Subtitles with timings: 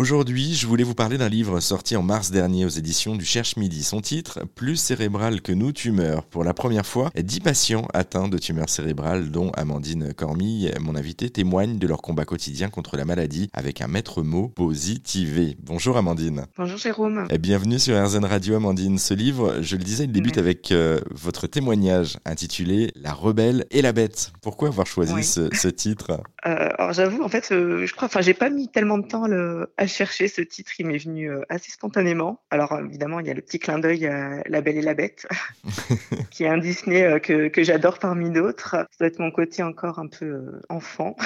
[0.00, 3.58] Aujourd'hui, je voulais vous parler d'un livre sorti en mars dernier aux éditions du Cherche
[3.58, 3.84] Midi.
[3.84, 6.24] Son titre, Plus cérébral que nous, tumeurs.
[6.24, 11.28] Pour la première fois, 10 patients atteints de tumeurs cérébrales, dont Amandine Cormille, mon invité,
[11.28, 15.58] témoignent de leur combat quotidien contre la maladie avec un maître mot positivé.
[15.62, 16.46] Bonjour Amandine.
[16.56, 17.26] Bonjour Jérôme.
[17.28, 18.96] Et bienvenue sur RZN Radio Amandine.
[18.96, 23.82] Ce livre, je le disais, il débute avec euh, votre témoignage intitulé La rebelle et
[23.82, 24.32] la bête.
[24.40, 26.22] Pourquoi avoir choisi ce, titre?
[26.46, 29.26] Euh, Alors j'avoue, en fait, euh, je crois, enfin, j'ai pas mis tellement de temps
[29.26, 30.72] le, à chercher ce titre.
[30.78, 32.40] Il m'est venu assez spontanément.
[32.50, 35.26] Alors évidemment, il y a le petit clin d'œil à La Belle et la Bête,
[36.30, 38.70] qui est un Disney que, que j'adore parmi d'autres.
[38.70, 41.16] Ça doit être mon côté encore un peu enfant.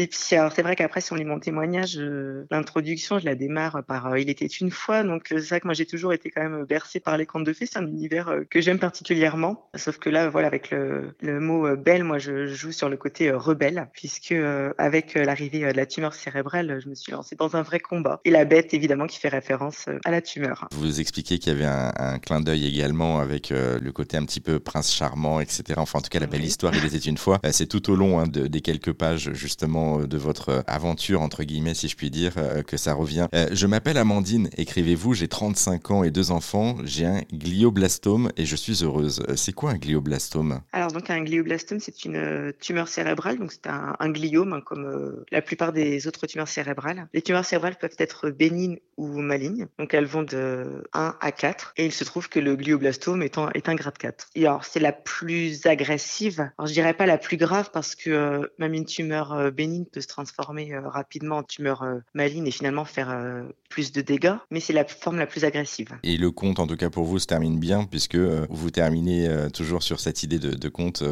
[0.00, 3.34] Et puis, alors, c'est vrai qu'après, si on lit mon témoignage, euh, l'introduction, je la
[3.34, 5.02] démarre par euh, Il était une fois.
[5.02, 7.42] Donc, euh, c'est vrai que moi, j'ai toujours été quand même bercée par les contes
[7.42, 7.66] de fées.
[7.66, 9.68] C'est un univers que j'aime particulièrement.
[9.74, 13.32] Sauf que là, voilà, avec le, le mot belle, moi, je joue sur le côté
[13.32, 14.34] rebelle, puisque
[14.78, 18.20] avec l'arrivée de la tumeur cérébrale, je me suis lancée dans un vrai combat.
[18.24, 20.68] Et la bête, évidemment, qui fait référence à la tumeur.
[20.74, 24.40] Vous expliquez qu'il y avait un, un clin d'œil également avec le côté un petit
[24.40, 25.64] peu prince charmant, etc.
[25.78, 27.40] Enfin, en tout cas, la belle histoire, il était une fois.
[27.50, 31.74] C'est tout au long hein, de, des quelques pages, justement, de votre aventure, entre guillemets,
[31.74, 33.26] si je puis dire, euh, que ça revient.
[33.34, 38.44] Euh, je m'appelle Amandine, écrivez-vous, j'ai 35 ans et deux enfants, j'ai un glioblastome et
[38.44, 39.22] je suis heureuse.
[39.28, 40.60] Euh, c'est quoi un glioblastome?
[40.72, 45.42] Alors, donc, un glioblastome, c'est une tumeur cérébrale, donc c'est un, gliome, hein, comme la
[45.42, 47.08] plupart des autres tumeurs cérébrales.
[47.12, 51.74] Les tumeurs cérébrales peuvent être bénignes ou malignes, donc elles vont de 1 à 4,
[51.76, 54.28] et il se trouve que le glioblastome est, est un grade 4.
[54.34, 58.50] Et alors, c'est la plus agressive, alors je dirais pas la plus grave parce que
[58.58, 62.84] même une tumeur bénigne peut se transformer euh, rapidement en tumeur euh, maligne et finalement
[62.84, 65.88] faire euh, plus de dégâts, mais c'est la forme la plus agressive.
[66.02, 69.82] Et le conte, en tout cas pour vous, se termine bien, puisque vous terminez toujours
[69.82, 71.02] sur cette idée de, conte,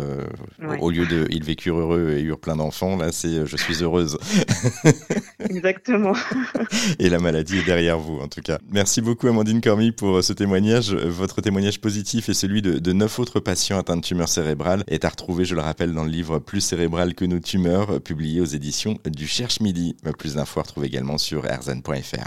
[0.81, 4.19] au lieu de Ils vécurent heureux et eurent plein d'enfants, là c'est Je suis heureuse.
[5.41, 6.15] Exactement.
[6.99, 8.59] et la maladie est derrière vous, en tout cas.
[8.71, 10.95] Merci beaucoup, Amandine Cormy, pour ce témoignage.
[10.95, 15.09] Votre témoignage positif et celui de, neuf autres patients atteints de tumeurs cérébrales est à
[15.09, 18.99] retrouver, je le rappelle, dans le livre Plus cérébral que nos tumeurs, publié aux éditions
[19.05, 19.97] du Cherche Midi.
[20.19, 22.25] Plus d'infos à également sur rzn.fr.